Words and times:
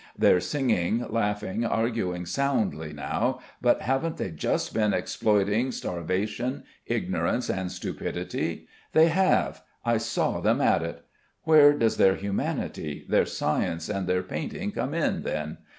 They're 0.17 0.39
singing, 0.39 1.05
laughing, 1.11 1.63
arguing 1.63 2.25
soundly 2.25 2.91
now, 2.91 3.39
but 3.61 3.81
haven't 3.83 4.17
they 4.17 4.31
just 4.31 4.73
been 4.73 4.95
exploiting 4.95 5.71
starvation, 5.71 6.63
ignorance, 6.87 7.51
and 7.51 7.71
stupidity? 7.71 8.67
They 8.93 9.09
have, 9.09 9.61
I 9.85 9.97
saw 9.97 10.39
them 10.41 10.59
at 10.59 10.81
it. 10.81 11.05
Where 11.43 11.71
does 11.73 11.97
their 11.97 12.15
humanity, 12.15 13.05
their 13.09 13.27
science, 13.27 13.89
and 13.89 14.07
their 14.07 14.23
painting 14.23 14.71
come 14.71 14.95
in, 14.95 15.21
then? 15.21 15.59